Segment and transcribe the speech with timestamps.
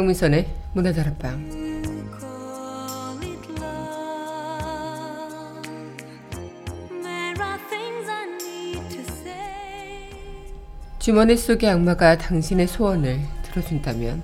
[0.00, 1.60] 강민선의 문화다락방
[10.98, 14.22] 주머니 속의 악마가 당신의 소원을 들어준다면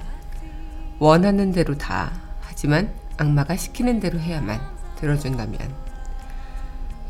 [0.98, 4.58] 원하는 대로 다 하지만 악마가 시키는 대로 해야만
[4.98, 5.60] 들어준다면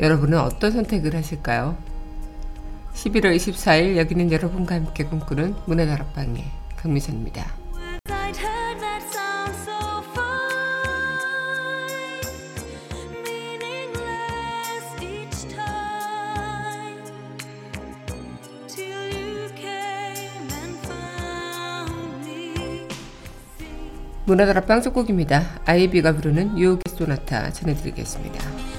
[0.00, 1.76] 여러분은 어떤 선택을 하실까요?
[2.94, 6.44] 11월 24일 여기는 여러분과 함께 꿈꾸는 문화다락방의
[6.76, 7.65] 강미선입니다.
[24.26, 25.60] 문화다락방 속곡입니다.
[25.64, 28.75] 아이비가 부르는 유혹의 소나타 전해드리겠습니다.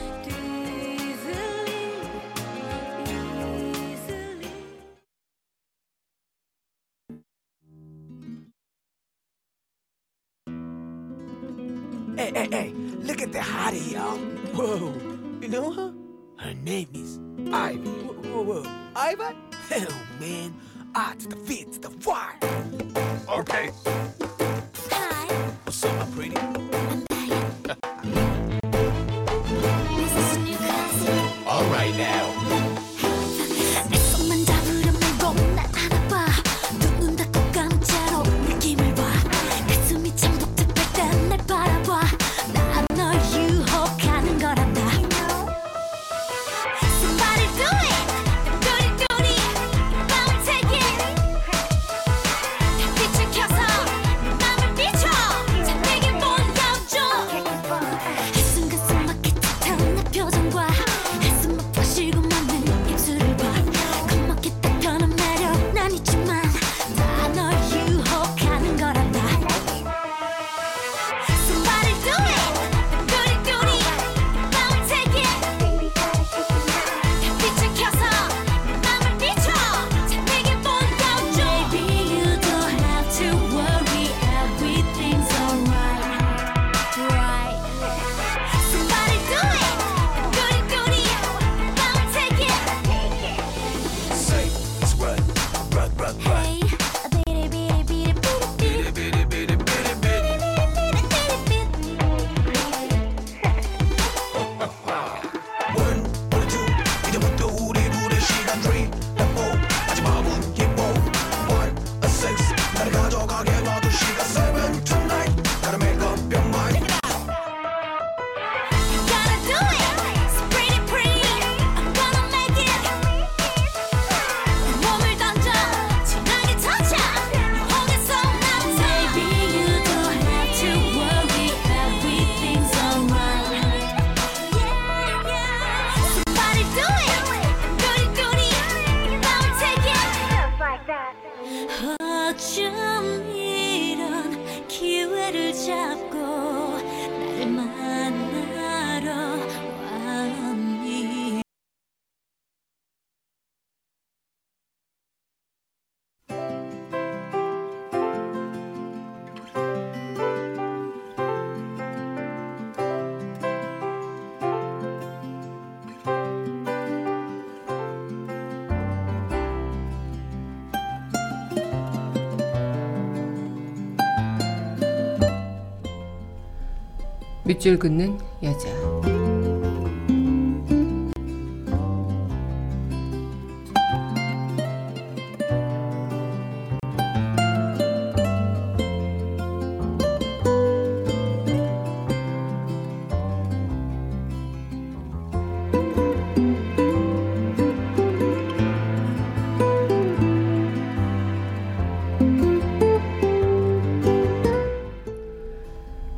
[177.47, 178.67] 밑줄 긋는 여자.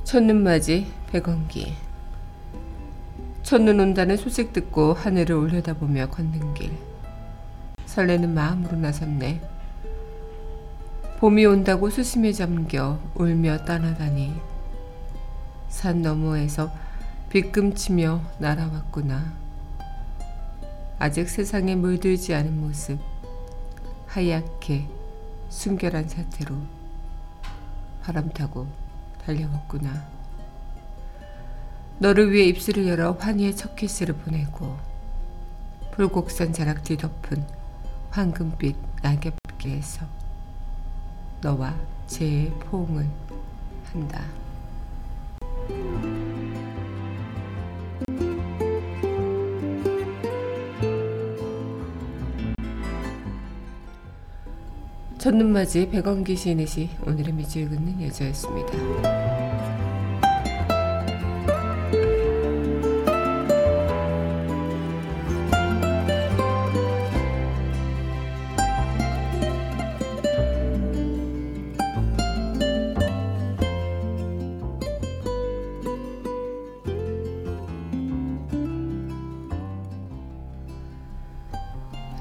[0.06, 1.74] 첫눈맞이 백원기.
[3.42, 6.72] 첫눈 온다는 소식 듣고 하늘을 올려다보며 걷는 길.
[7.88, 9.42] 설레는 마음으로 나섰네.
[11.20, 14.36] 봄이 온다고 수심에 잠겨 울며 떠나다니.
[15.68, 16.72] 산 너머에서
[17.30, 19.34] 빗금치며 날아왔구나.
[21.00, 23.00] 아직 세상에 물들지 않은 모습.
[24.06, 24.88] 하얗게
[25.50, 26.56] 순결한 사태로
[28.04, 28.68] 바람 타고
[29.26, 30.19] 달려왔구나.
[32.00, 34.78] 너를 위해 입술을 열어 환희의 첫 키스를 보내고
[35.92, 37.46] 불곡선 자락 뒤덮은
[38.10, 40.06] 황금빛 낙엽계에서
[41.42, 41.76] 너와
[42.08, 43.06] 제 포옹을
[43.92, 44.24] 한다.
[55.18, 59.39] 첫눈맞이 백원기 시인의 시 오늘의 밑줄 긋는 여자였습니다.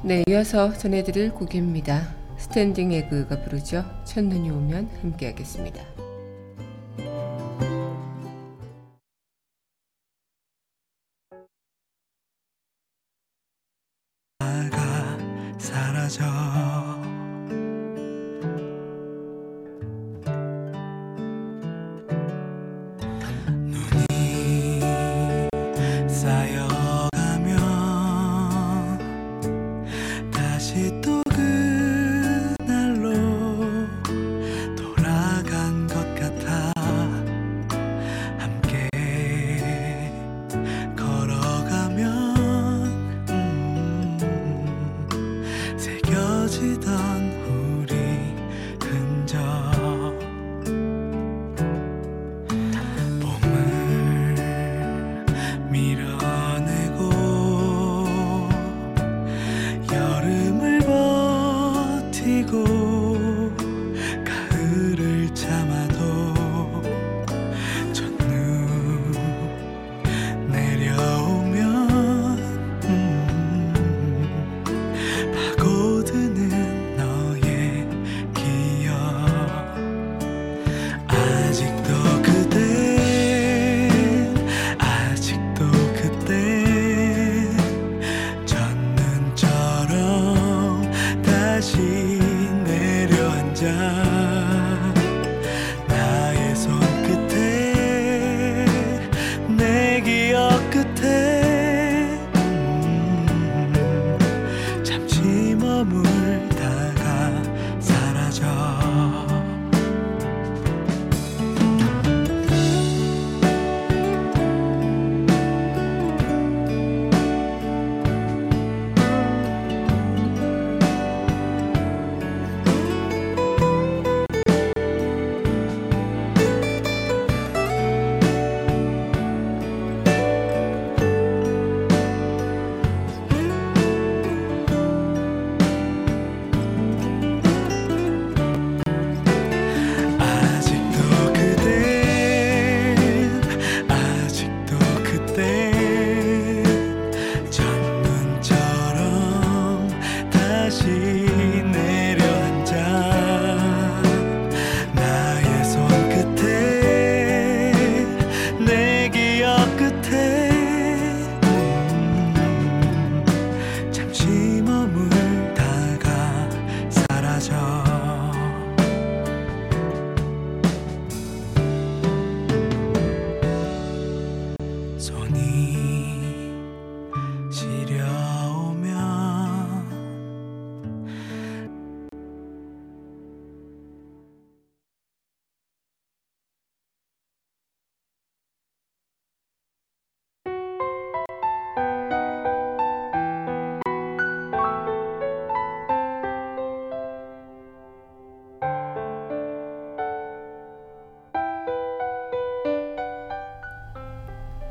[0.08, 2.14] 네, 이어서 전해드릴 곡입니다.
[2.38, 3.84] 스탠딩 에그가 부르죠.
[4.06, 5.82] 첫눈이 오면 함께 하겠습니다.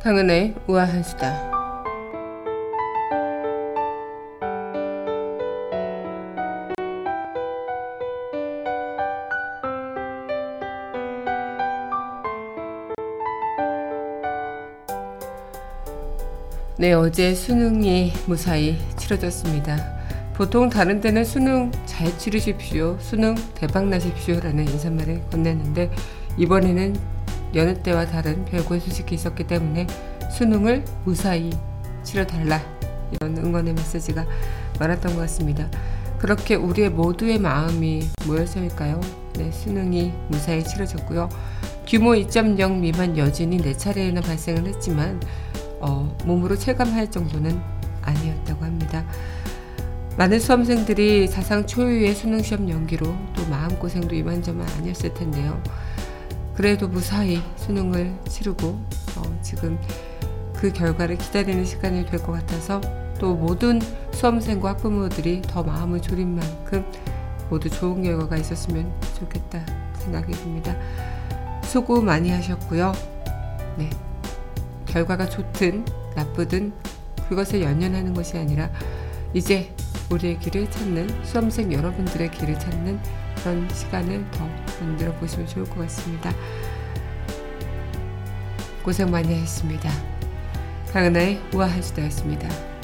[0.07, 1.51] 강은의 우아한 수다.
[16.79, 19.75] 네, 어제 수능이 무사히 치러졌습니다.
[20.35, 25.89] 보통 다른 데는 수능 잘 치르십시오, 수능 대박 나십시오 라는 인사말을 건넸는데
[26.37, 27.16] 이번에는
[27.53, 29.87] 여느 때와 다른 별고의 소식이 있었기 때문에
[30.31, 31.49] 수능을 무사히
[32.03, 32.61] 치러달라
[33.11, 34.25] 이런 응원의 메시지가
[34.79, 35.69] 많았던 것 같습니다.
[36.19, 38.99] 그렇게 우리의 모두의 마음이 모여서일까요?
[39.37, 41.29] 네, 수능이 무사히 치러졌고요.
[41.85, 45.21] 규모 2.0 미만 여진이 네 차례나 발생을 했지만
[45.79, 47.61] 어, 몸으로 체감할 정도는
[48.01, 49.05] 아니었다고 합니다.
[50.17, 55.61] 많은 수험생들이 사상 초유의 수능 시험 연기로 또 마음고생도 이만저만 아니었을 텐데요.
[56.57, 59.79] 그래도 무사히 수능을 치르고 어, 지금
[60.55, 62.81] 그 결과를 기다리는 시간이 될 것 같아서
[63.19, 63.79] 또 모든
[64.11, 66.83] 수험생과 학부모들이 더 마음을 졸인 만큼
[67.51, 69.63] 모두 좋은 결과가 있었으면 좋겠다
[69.99, 70.75] 생각이 듭니다.
[71.63, 72.91] 수고 많이 하셨고요.
[73.77, 73.91] 네.
[74.87, 75.85] 결과가 좋든
[76.15, 76.73] 나쁘든
[77.29, 78.71] 그것을 연연하는 것이 아니라
[79.31, 79.75] 이제
[80.09, 82.99] 우리의 길을 찾는 수험생 여러분들의 길을 찾는
[83.35, 84.49] 그런 시간을 더
[84.85, 86.31] 만들어 보시면 좋을 것 같습니다.
[88.83, 89.89] 고생 많이 하셨습니다.
[90.93, 92.76] 강은하의 우아한 시대였습니다.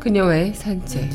[0.00, 1.10] 그녀와의 산책.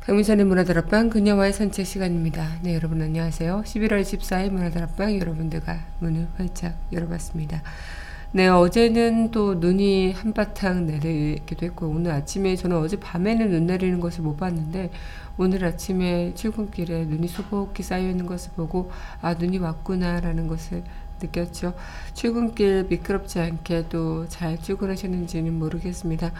[0.00, 2.48] 강민선의 문화다락방 그녀와의 산책 시간입니다.
[2.62, 3.64] 네 여러분 안녕하세요.
[3.66, 7.62] 11월 14일 문화다락방 여러분들과 문을 활짝 열어봤습니다.
[8.32, 14.22] 네 어제는 또 눈이 한바탕 내리기도 했고 오늘 아침에 저는 어제 밤에는 눈 내리는 것을
[14.22, 14.90] 못 봤는데
[15.36, 18.90] 오늘 아침에 출근길에 눈이 소복히 쌓여 있는 것을 보고
[19.22, 20.82] 아 눈이 왔구나라는 것을
[21.24, 21.74] 느꼈죠.
[22.14, 26.32] 출근길 미끄럽지 않게 또잘 출근하셨는지는 모르겠습니다.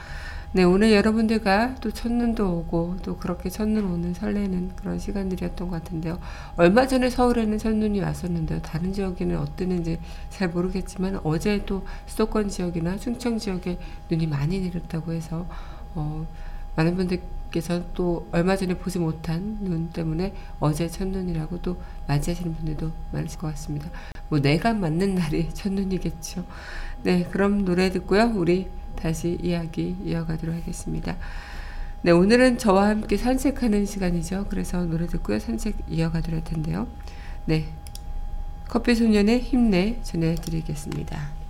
[0.56, 6.20] 네, 오늘 여러분들과 또 첫눈도 오고 또 그렇게 첫눈 오는 설레는 그런 시간들이었던 것 같은데요.
[6.54, 8.62] 얼마 전에 서울에는 첫눈이 왔었는데요.
[8.62, 9.98] 다른 지역에는 어땠는지
[10.30, 15.44] 잘 모르겠지만 어제 또 수도권 지역이나 충청 지역에 눈이 많이 내렸다고 해서
[15.96, 16.24] 어,
[16.76, 23.40] 많은 분들께서 또 얼마 전에 보지 못한 눈 때문에 어제 첫눈이라고 또 맞이하시는 분들도 많으실
[23.40, 23.90] 것 같습니다.
[24.34, 26.44] 뭐 내가 맞는 날이 첫눈이겠죠.
[27.04, 28.32] 네, 그럼 노래 듣고요.
[28.34, 31.16] 우리 다시 이야기 이어가도록 하겠습니다.
[32.02, 34.46] 네, 오늘은 저와 함께 산책하는 시간이죠.
[34.50, 35.38] 그래서 노래 듣고요.
[35.38, 36.88] 산책 이어가도록 할 텐데요.
[37.44, 37.68] 네.
[38.66, 41.43] 커피 소년의 힘내 전해드리겠습니다.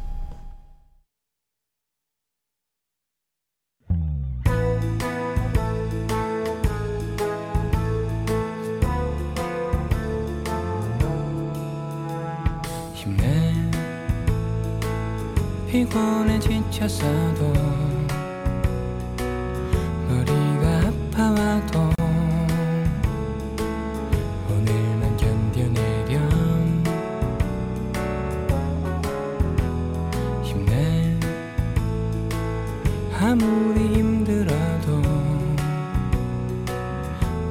[15.75, 17.53] 피곤해 지쳤어도
[20.09, 21.91] 머리가 아파와도
[24.49, 26.85] 오늘만 견뎌내렴.
[30.45, 31.19] 힘내.
[33.19, 35.03] 아무리 힘들어도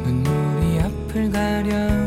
[0.06, 2.03] 눈물이 앞을 가려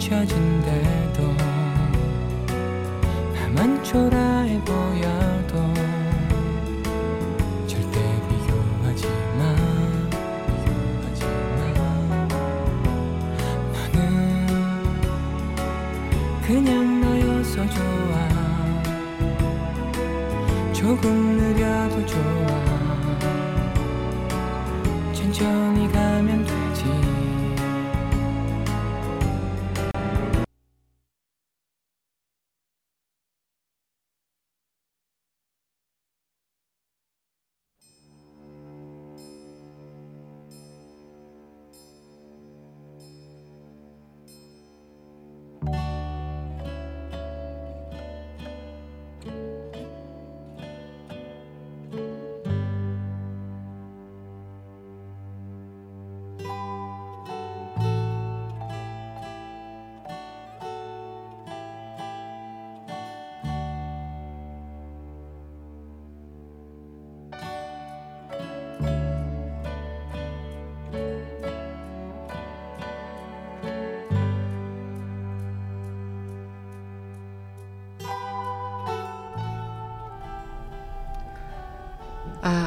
[0.00, 0.99] 뒤처진대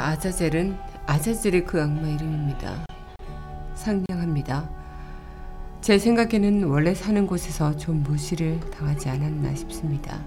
[0.03, 2.85] 아, 아자젤은 아자젤의 그 악마 이름입니다.
[3.73, 4.69] 상냥합니다.
[5.79, 10.19] 제 생각에는 원래 사는 곳에서 좀 무시를 당하지 않았나 싶습니다.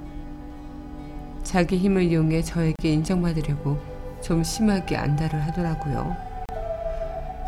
[1.42, 3.78] 자기 힘을 이용해 저에게 인정받으려고
[4.22, 6.16] 좀 심하게 안달을 하더라고요.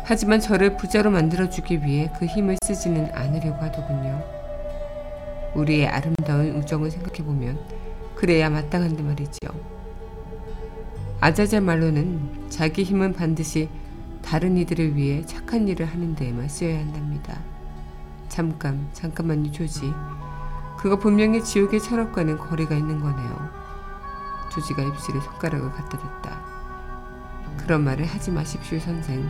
[0.03, 4.23] 하지만 저를 부자로 만들어주기 위해 그 힘을 쓰지는 않으려고 하더군요.
[5.55, 7.59] 우리의 아름다운 우정을 생각해보면
[8.13, 9.78] 그래야 마땅한데 말이지요.
[11.21, 13.67] 아자자 말로는 자기 힘은 반드시
[14.21, 17.37] 다른 이들을 위해 착한 일을 하는 데에만 쓰여야 한답니다.
[18.29, 19.93] 잠깐, 잠깐만요, 조지.
[20.77, 23.49] 그거 분명히 지옥의 철학과는 거리가 있는 거네요.
[24.49, 26.41] 조지가 입술에 손가락을 갖다 댔다.
[27.57, 29.29] 그런 말을 하지 마십시오, 선생.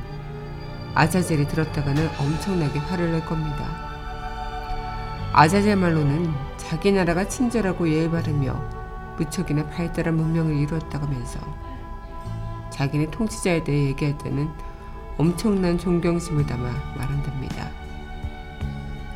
[0.94, 3.66] 아자젤이 들었다가는 엄청나게 화를 낼 겁니다.
[5.34, 8.54] 아자젤 말로는 자기 나라가 친절하고 예의 바르며
[9.18, 11.69] 무척이나 발달한 문명을 이루었다면서
[12.80, 14.50] 자기네 통치자에 대해 얘기할 때는
[15.18, 17.70] 엄청난 존경심을 담아 말한답니다.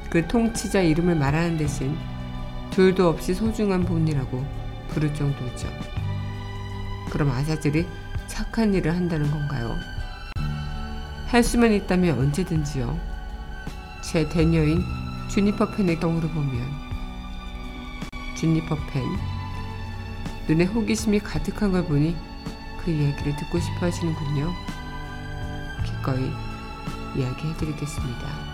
[0.09, 1.97] 그 통치자 이름을 말하는 대신
[2.71, 4.45] 둘도 없이 소중한 분이라고
[4.89, 5.69] 부를 정도죠.
[7.09, 7.87] 그럼 아자젤이
[8.27, 9.77] 착한 일을 한다는 건가요?
[11.27, 12.99] 할 수만 있다면 언제든지요.
[14.01, 14.83] 제 대녀인
[15.29, 16.67] 주니퍼 펜의 경우를 보면
[18.35, 19.03] 주니퍼 펜
[20.49, 22.32] 눈에 호기심이 가득한 걸 보니
[22.83, 24.53] 그 이야기를 듣고 싶어 하시는군요.
[25.85, 26.31] 기꺼이
[27.15, 28.52] 이야기해 드리겠습니다.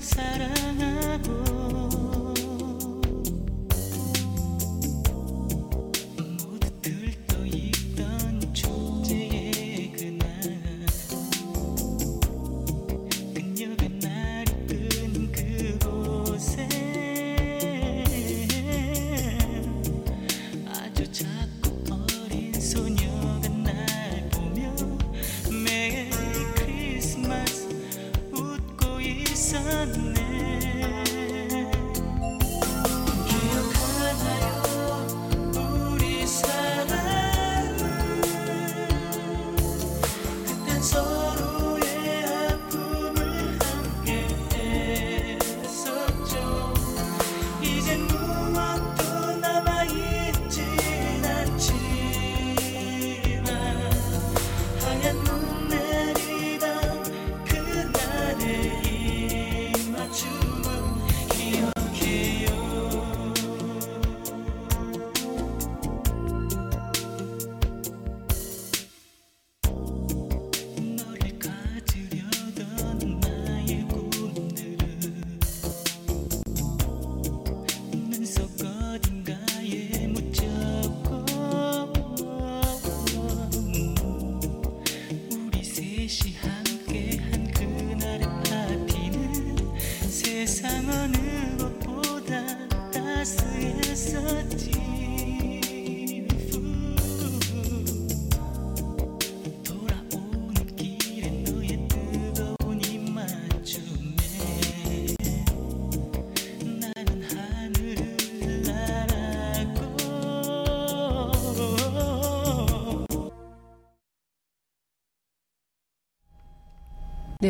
[0.00, 0.69] sudden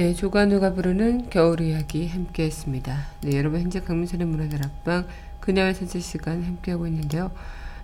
[0.01, 3.05] 네, 조관우가 부르는 겨울 이야기 함께 했습니다.
[3.21, 5.07] 네, 여러분 현재 강민선의 문화들 앞방
[5.41, 7.31] 그녀의 산책 시간 함께하고 있는데요.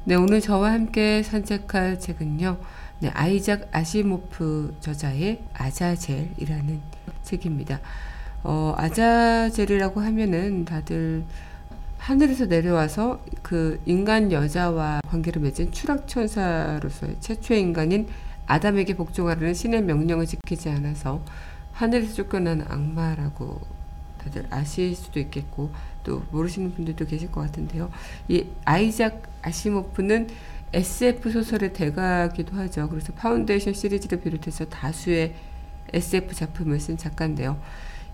[0.05, 2.57] 네, 오늘 저와 함께 산책할 책은요.
[3.01, 6.81] 네, 아이작 아시모프 저자의 아자젤이라는
[7.23, 7.81] 책입니다.
[8.43, 11.23] 어, 아자젤이라고 하면은 다들
[11.99, 18.09] 하늘에서 내려와서 그 인간 여자와 관계를 맺은 추락천사로서의 최초의 인간인
[18.47, 21.23] 아담에게 복종하라는 신의 명령을 지키지 않아서
[21.77, 23.61] 하늘에서 쫓겨난 악마라고
[24.19, 25.71] 다들 아실 수도 있겠고
[26.03, 27.91] 또 모르시는 분들도 계실 것 같은데요.
[28.29, 30.29] 이 아이작 아시모프는
[30.73, 32.89] SF 소설의 대가기도 하죠.
[32.89, 35.35] 그래서 파운데이션 시리즈를 비롯해서 다수의
[35.93, 37.61] SF 작품을 쓴 작가인데요.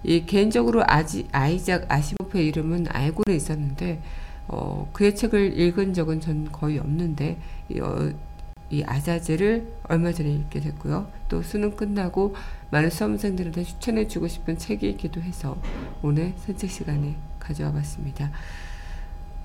[0.03, 4.03] 이 개인적으로 아지, 아이작 아시모프의 이름은 알고는 있었는데
[4.49, 8.13] 어, 그의 책을 읽은 적은 전 거의 없는데 이, 어,
[8.71, 11.07] 이 아자젤을 얼마 전에 읽게 됐고요.
[11.29, 12.35] 또 수능 끝나고
[12.73, 15.59] 많은 수험생들한테 추천해주고 싶은 책이기도 해서
[16.01, 18.31] 오늘 산책 시간에 가져와 봤습니다.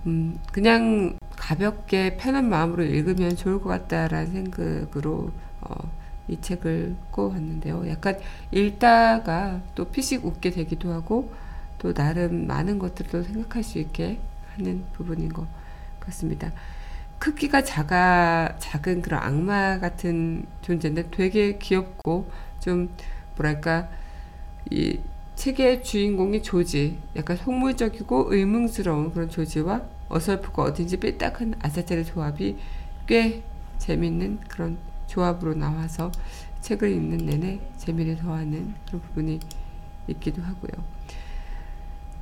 [0.05, 5.91] 음, 그냥 가볍게 편한 마음으로 읽으면 좋을 것 같다라는 생각으로 어,
[6.29, 7.89] 이 책을 꼽았는데요.
[7.89, 8.17] 약간
[8.51, 11.33] 읽다가 또 피식 웃게 되기도 하고
[11.79, 14.19] 또 나름 많은 것들도 생각할 수 있게
[14.55, 15.45] 하는 부분인 것
[15.99, 16.53] 같습니다.
[17.19, 22.89] 크기가 작아 작은 그런 악마 같은 존재인데 되게 귀엽고 좀
[23.37, 23.89] 뭐랄까
[24.69, 24.99] 이
[25.35, 32.57] 책의 주인공이 조지 약간 속물적이고 의문스러운 그런 조지와 어설프고 어딘지 삐딱한 아자젤의 조합이
[33.05, 33.43] 꽤
[33.77, 36.11] 재밌는 그런 조합으로 나와서
[36.61, 39.39] 책을 읽는 내내 재미를 더하는 그런 부분이
[40.07, 40.97] 있기도 하고요.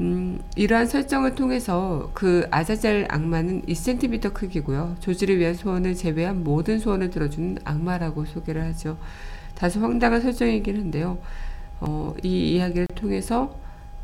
[0.01, 4.97] 음, 이러한 설정을 통해서 그 아자젤 악마는 2cm 크기고요.
[4.99, 8.97] 조지를 위한 소원을 제외한 모든 소원을 들어주는 악마라고 소개를 하죠.
[9.55, 11.17] 다소 황당한 설정이긴 한데요.
[11.79, 13.55] 어, 이 이야기를 통해서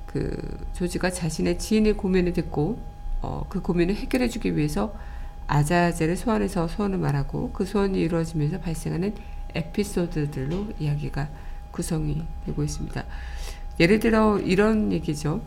[0.05, 0.35] 그
[0.73, 2.79] 조지가 자신의 지인의 고민을 듣고
[3.21, 4.93] 어, 그 고민을 해결해주기 위해서
[5.47, 9.13] 아자젤을 소환해서 소원을 말하고 그 소원이 이루어지면서 발생하는
[9.53, 11.29] 에피소드들로 이야기가
[11.71, 13.03] 구성이 되고 있습니다.
[13.79, 15.41] 예를 들어 이런 얘기죠.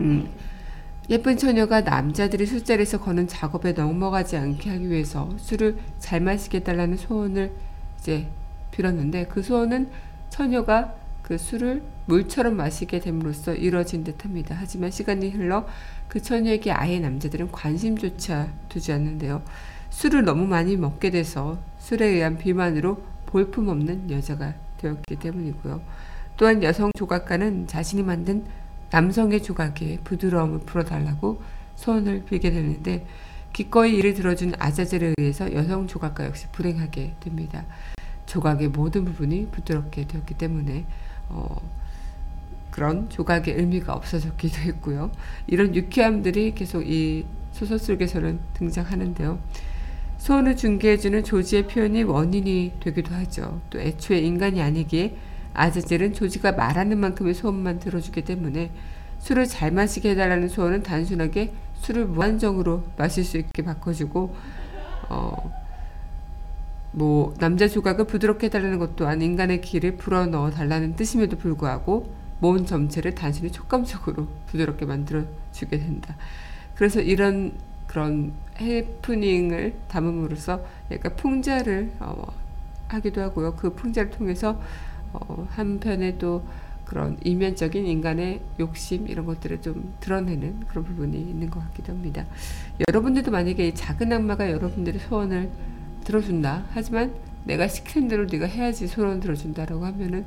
[0.00, 0.30] 음,
[1.10, 7.52] 예쁜 처녀가 남자들이 술자리에서 거는 작업에 넘어가지 않게 하기 위해서 술을 잘 마시게 해달라는 소원을
[7.98, 8.28] 이제
[8.70, 9.88] 빌었는데 그 소원은
[10.30, 14.56] 처녀가 그 술을 물처럼 마시게 됨으로써 이루어진 듯합니다.
[14.58, 15.66] 하지만 시간이 흘러
[16.08, 19.42] 그 처녀에게 아예 남자들은 관심조차 두지 않는데요.
[19.90, 25.80] 술을 너무 많이 먹게 돼서 술에 의한 비만으로 볼품없는 여자가 되었기 때문이고요.
[26.36, 28.44] 또한 여성 조각가는 자신이 만든
[28.90, 31.40] 남성의 조각에 부드러움을 풀어달라고
[31.76, 33.06] 소원을 빌게 되는데
[33.52, 37.64] 기꺼이 이를 들어준 아자젤에 의해서 여성 조각가 역시 불행하게 됩니다.
[38.30, 40.84] 조각의 모든 부분이 부드럽게 되었기 때문에
[41.30, 41.60] 어,
[42.70, 45.10] 그런 조각의 의미가 없어졌기도 했고요.
[45.48, 49.40] 이런 유쾌함들이 계속 이 소설 속에서는 등장하는데요.
[50.18, 53.60] 소원을 중개해주는 조지의 표현이 원인이 되기도 하죠.
[53.68, 55.16] 또 애초에 인간이 아니기에
[55.52, 58.70] 아자젤은 조지가 말하는 만큼의 소원만 들어주기 때문에
[59.18, 64.36] 술을 잘 마시게 해달라는 소원은 단순하게 술을 무한정으로 마실 수 있게 바꿔주고
[65.08, 65.59] 어,
[66.92, 73.14] 뭐 남자 조각을 부드럽게 해달라는 것 또한 인간의 기를 불어넣어 달라는 뜻임에도 불구하고 몸 전체를
[73.14, 76.16] 단순히 촉감적으로 부드럽게 만들어 주게 된다.
[76.74, 77.52] 그래서 이런
[77.86, 82.24] 그런 해프닝을 담음으로써 약간 풍자를 어,
[82.88, 83.54] 하기도 하고요.
[83.56, 84.60] 그 풍자를 통해서
[85.12, 86.44] 어, 한편에 또
[86.84, 92.24] 그런 이면적인 인간의 욕심 이런 것들을 좀 드러내는 그런 부분이 있는 것 같기도 합니다.
[92.88, 95.50] 여러분들도 만약에 이 작은 악마가 여러분들의 소원을
[96.10, 96.64] 들어준다.
[96.72, 100.26] 하지만 내가 시키는 대로 네가 해야지 소원 들어준다라고 하면은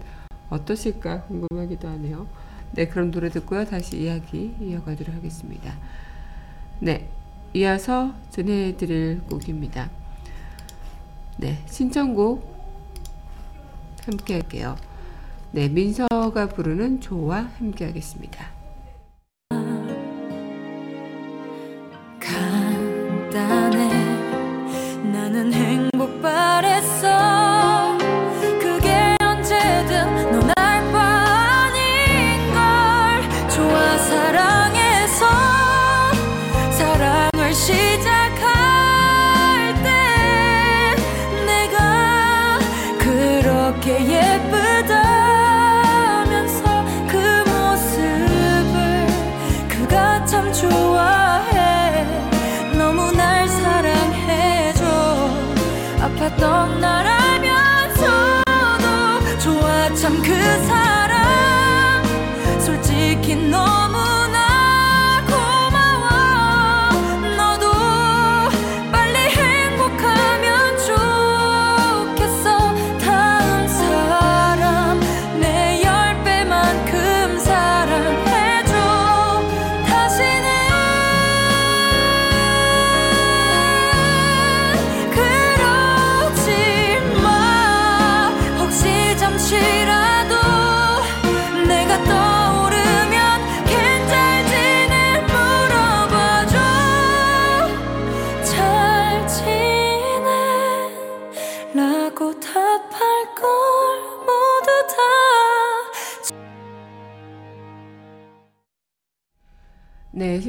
[0.50, 2.28] 어떠실까 궁금하기도 하네요.
[2.72, 3.65] 네, 그럼 노래 듣고요.
[3.65, 5.76] 다시 이야기 이어가도록 하겠습니다.
[6.80, 7.08] 네,
[7.54, 9.89] 이어서 전해드릴 곡입니다.
[11.38, 12.52] 네, 신청곡
[14.06, 14.76] 함께 할게요.
[15.52, 18.48] 네, 민서가 부르는 조와 함께 하겠습니다.
[22.19, 23.93] 간단해
[25.34, 26.73] 나는 행복 바랬
[56.84, 58.47] 알면서도
[59.39, 60.34] 좋아 참 그
[60.65, 60.93] 사람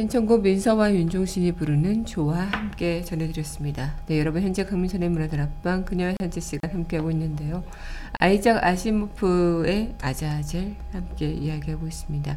[0.04, 3.94] 신청곡 민서와 윤종신이 부르는 좋아 함께 전해드렸습니다.
[4.06, 7.64] 네, 여러분 현재 강민선의 문화들 앞방 그녀의 산책 시간 함께하고 있는데요.
[8.18, 12.36] 아이작 아시모프의 아자아젤 함께 이야기하고 있습니다.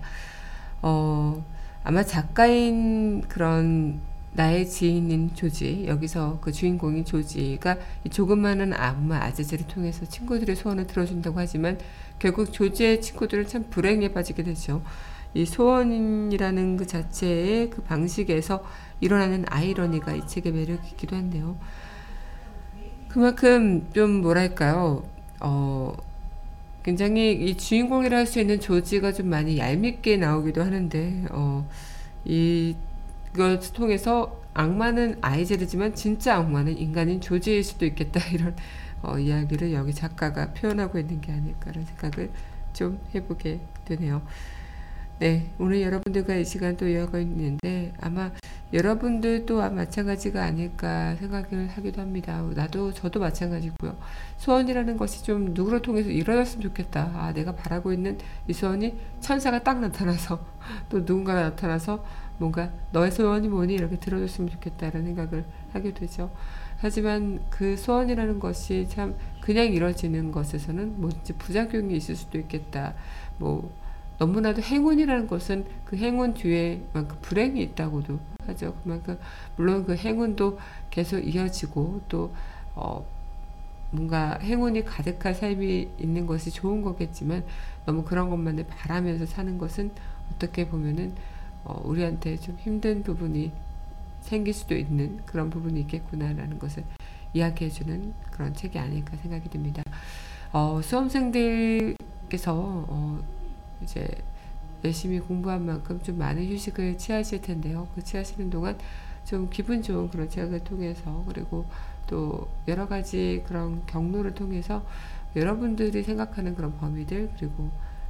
[0.81, 1.43] 어,
[1.83, 3.99] 아마 작가인 그런
[4.31, 11.37] 나의 지인인 조지 여기서 그 주인공인 조지가 이 조그마한 아마 아자젤을 통해서 친구들의 소원을 들어준다고
[11.37, 11.77] 하지만
[12.17, 14.81] 결국 조지의 친구들은 참 불행에 빠지게 되죠.
[15.33, 18.63] 이 소원이라는 그 자체의 그 방식에서
[18.99, 21.57] 일어나는 아이러니가 이 책의 매력이기도 한데요.
[23.07, 25.03] 그만큼 좀 뭐랄까요,
[25.39, 25.95] 어,
[26.83, 31.67] 굉장히 이 주인공이라 할 수 있는 조지가 좀 많이 얄밉게 나오기도 하는데, 어,
[32.25, 32.75] 이,
[33.33, 38.55] 이걸 통해서 악마는 아이젤이지만 진짜 악마는 인간인 조지일 수도 있겠다, 이런,
[39.03, 42.31] 어, 이야기를 여기 작가가 표현하고 있는 게 아닐까라는 생각을
[42.73, 44.21] 좀 해보게 되네요.
[45.19, 48.29] 네, 오늘 여러분들과 이 시간 또 이어가 있는데 아마
[48.71, 52.39] 여러분들도 아마 마찬가지가 아닐까 생각을 하기도 합니다.
[52.53, 53.97] 나도 저도 마찬가지고요.
[54.37, 57.09] 소원이라는 것이 좀 누구를 통해서 이루어졌으면 좋겠다.
[57.15, 60.39] 아, 내가 바라고 있는 이 소원이 천사가 딱 나타나서
[60.87, 62.05] 또 누군가가 나타나서
[62.37, 66.29] 뭔가 너의 소원이 뭐니 이렇게 들어줬으면 좋겠다라는 생각을 하게 되죠.
[66.77, 72.93] 하지만 그 소원이라는 것이 참 그냥 이루어지는 것에서는 뭐든지 부작용이 있을 수도 있겠다.
[73.39, 73.73] 뭐
[74.19, 78.75] 너무나도 행운이라는 것은 그 행운 뒤에만큼 불행이 있다고도 하죠.
[78.83, 79.17] 그만큼
[79.55, 80.57] 물론 그 행운도
[80.89, 82.33] 계속 이어지고 또
[82.75, 83.05] 어,
[83.91, 87.43] 뭔가 행운이 가득한 삶이 있는 것이 좋은 거겠지만
[87.85, 89.91] 너무 그런 것만을 바라면서 사는 것은
[90.33, 91.13] 어떻게 보면은
[91.63, 93.51] 어, 우리한테 좀 힘든 부분이
[94.21, 96.83] 생길 수도 있는 그런 부분이 있겠구나라는 것을
[97.33, 99.83] 이야기해주는 그런 책이 아닐까 생각이 듭니다.
[100.51, 103.19] 어, 수험생들께서 어,
[103.81, 104.07] 이제
[104.83, 107.87] 열심히 공부한 만큼 좀 많은 휴식을 취하실 텐데요.
[107.95, 108.77] 그 취하시는 동안
[109.25, 111.65] 좀 기분 좋은 그런 책을 통해서 그리고
[112.07, 114.85] 또 여러 가지 그런 경로를 통해서
[115.35, 117.69] 여러분들이 생각하는 그런 범위들 그리고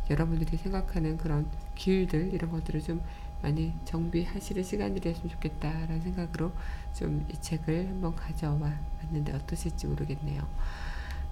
[0.10, 3.02] 여러분들이 생각하는 그런 길들 이런 것들을 좀
[3.42, 6.52] 많이 정비하시는 시간이 됐으면 좋겠다라는 생각으로
[6.94, 10.42] 좀 이 책을 한번 가져와 봤는데 어떠실지 모르겠네요.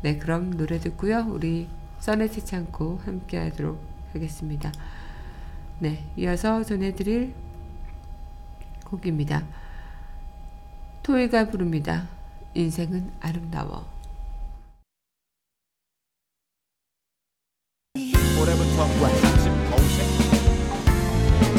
[0.01, 1.25] 네, 그럼 노래 듣고요.
[1.29, 1.67] 우리
[1.99, 3.79] 써내 채창고 함께 하도록
[4.15, 4.71] 하겠습니다.
[5.79, 7.33] 네, 이어서 전해드릴
[8.85, 9.43] 곡입니다.
[11.03, 12.07] 토이가 부릅니다.
[12.53, 13.85] 인생은 아름다워.
[18.41, 19.14] 올해부터 35세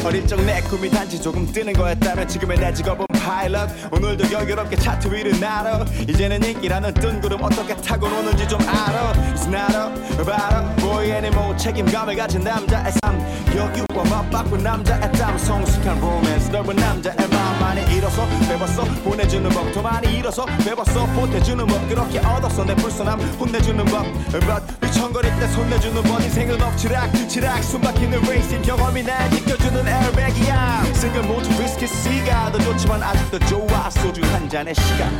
[0.07, 3.69] 어릴 적 내 꿈이 단지 조금 뜨는 거였다면 지금의 내 직업은 파일럿.
[3.91, 9.11] 오늘도 여유롭게 차트 위를 날아 이제는 인기라는 뜬구름 어떻게 타고 노는지 좀 알아.
[9.35, 9.75] It's not
[10.17, 13.19] a 바로 보이는 뭐 책임감을 가진 남자의 삶.
[13.53, 15.37] 여유와 맞바꾼 남자의 땀.
[15.37, 18.85] 성숙한 로맨스 넓은 남자의 마음 많이 잃어서 배웠어.
[19.03, 21.05] 보내주는 법 더 많이 잃어서 배웠어.
[21.07, 22.63] 보태주는 법 그렇게 얻었어.
[22.63, 24.05] 내 불순함 혼내주는 법.
[24.31, 31.27] But 휘청거릴 때 손내주는 법 인생은 엎치락 치락 숨막히는 레이싱 경험이 날 지켜주는 에어백이야 생은
[31.27, 33.89] 모두 위스키 씨가 더 좋지만 아직도 좋아.
[33.91, 35.15] 소주 한 잔의 시간.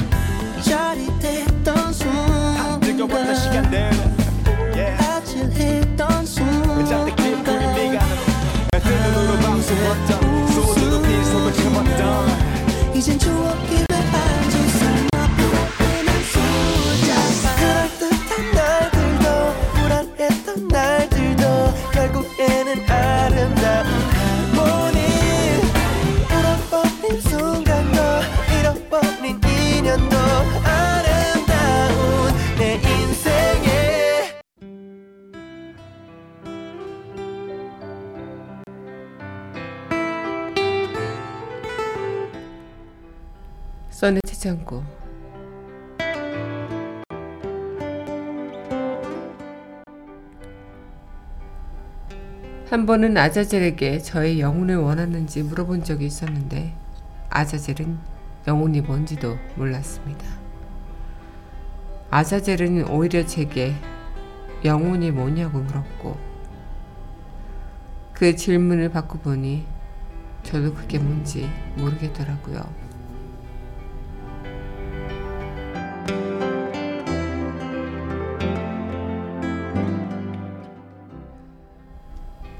[0.63, 2.79] 짜릿했던 순간.
[2.79, 3.91] 뜨거웠던 시간들.
[4.99, 6.85] 아찔했던 순간.
[6.85, 7.15] 잔뜩
[9.13, 12.95] 눈으로 방송했던 소주도 빈 속을 채웠던.
[12.95, 14.66] 이젠 추억이 배안주
[22.67, 23.87] 흐르는 아름다운
[24.55, 24.99] 하모니.
[26.29, 27.99] 잃어버린 순간도
[28.59, 30.17] 잃어버린 인연도
[30.65, 34.41] 아름다운 내 인생에.
[43.89, 45.06] 써네 최창고.
[52.69, 56.73] 한 번은 아자젤에게 저의 영혼을 원하는지 물어본 적이 있었는데
[57.29, 57.97] 아자젤은
[58.45, 60.25] 영혼이 뭔지도 몰랐습니다.
[62.09, 63.73] 아자젤은 오히려 제게
[64.65, 66.17] 영혼이 뭐냐고 물었고
[68.11, 69.65] 그 질문을 받고 보니
[70.43, 72.86] 저도 그게 뭔지 모르겠더라고요.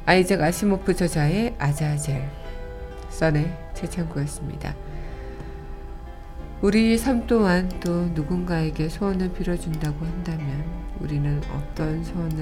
[0.10, 2.32] 아이작 아시모프 저자의 아자젤
[3.10, 4.74] 선의 최창구였습니다.
[6.62, 10.63] 우리 삶 또한 또 누군가에게 소원을 빌어준다고 한다면
[11.02, 12.41] 우리는 어떤 소원을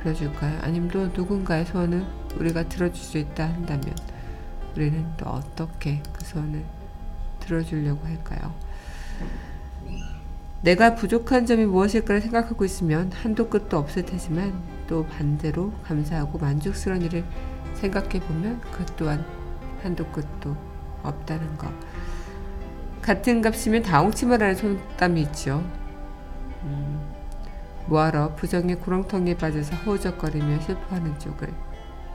[0.00, 0.60] 빌어줄까요?
[0.62, 2.06] 아니면 또 누군가의 소원을
[2.38, 3.92] 우리가 들어줄 수 있다 한다면
[4.76, 6.62] 우리는 또 어떻게 그 소원을
[7.40, 8.54] 들어주려고 할까요?
[10.62, 17.24] 내가 부족한 점이 무엇일까를 생각하고 있으면 한도 끝도 없을 테지만 또 반대로 감사하고 만족스러운 일을
[17.74, 19.24] 생각해 보면 그 또한
[19.84, 20.56] 한도 끝도
[21.04, 21.70] 없다는 것.
[23.00, 25.64] 같은 값이면 다홍치마라는 속담이 있죠.
[26.64, 27.00] 음,
[27.86, 31.48] 뭐하러 부정의 구렁텅이에 빠져서 허우적거리며 슬퍼하는 쪽을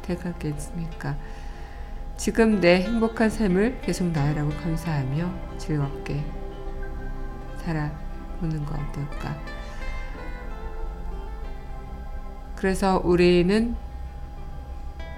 [0.01, 1.15] 택하겠습니까?
[2.17, 6.23] 지금 내 행복한 삶을 계속 나으라고 감사하며 즐겁게
[7.63, 9.54] 살아보는 거 어떨까?
[12.65, 13.75] 그래서 우리는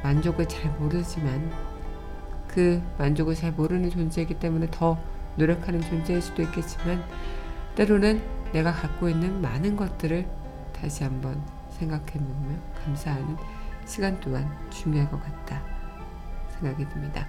[0.03, 1.49] 만족을 잘 모르지만
[2.45, 4.99] 그 만족을 잘 모르는 존재이기 때문에 더
[5.37, 7.01] 노력하는 존재일 수도 있겠지만
[7.75, 10.27] 때로는 내가 갖고 있는 많은 것들을
[10.73, 13.37] 다시 한번 생각해 보며 감사하는
[13.85, 15.61] 시간 또한 중요할 것 같다
[16.59, 17.25] 생각이 듭니다.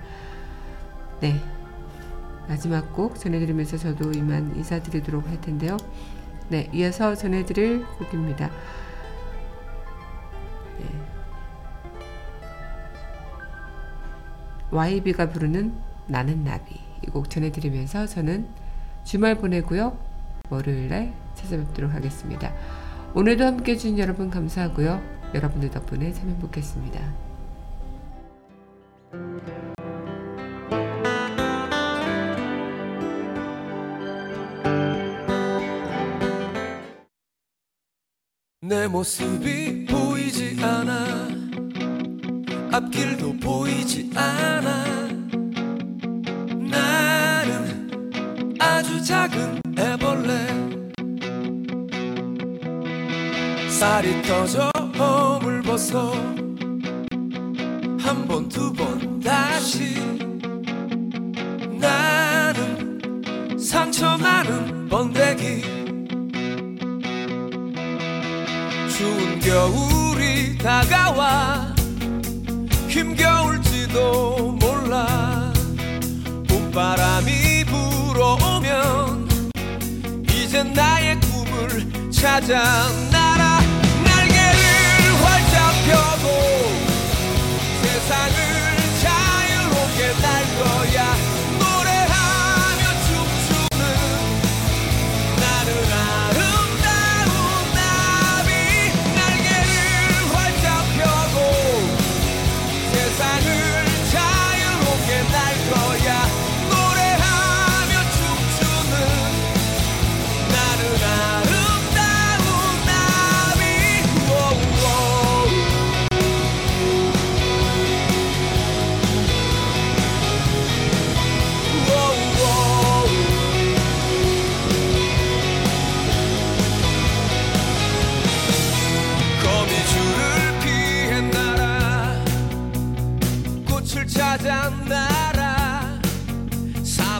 [1.20, 1.40] 네.
[2.48, 5.76] 마지막 곡 전해드리면서 저도 이만 인사드리도록 할 텐데요.
[6.48, 6.68] 네.
[6.72, 8.50] 이어서 전해드릴 곡입니다.
[14.70, 15.72] YB가 부르는
[16.06, 16.74] 나는 나비
[17.06, 18.48] 이 곡 전해드리면서 저는
[19.04, 19.96] 주말 보내고요.
[20.50, 22.52] 월요일날 찾아뵙도록 하겠습니다.
[23.14, 25.00] 오늘도 함께 해주신 여러분 감사하고요.
[25.34, 27.00] 여러분들 덕분에 참 행복했습니다.
[38.60, 39.77] 내 모습이
[42.78, 44.84] 앞길도 보이지 않아.
[46.70, 47.90] 나는
[48.60, 50.46] 아주 작은 애벌레.
[53.68, 56.12] 살이 터져 허물 벗어
[58.00, 59.96] 한 번 두번 다시.
[61.80, 65.62] 나는 상처 많은 번데기.
[68.88, 71.77] 추운 겨울이 다가와
[72.98, 75.52] 힘겨울지도 몰라.
[76.48, 79.28] 봄바람이 불어오면
[80.32, 82.58] 이젠 나의 꿈을 찾아
[83.12, 83.60] 날아
[84.04, 86.26] 날개를 활짝 펴고
[87.82, 88.36] 세상을
[89.02, 90.26] 자유롭게 날
[90.58, 90.87] 거야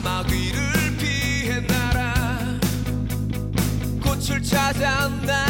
[0.01, 2.57] 사막 위를 피해 날아
[4.01, 5.48] 꽃을 찾아 날아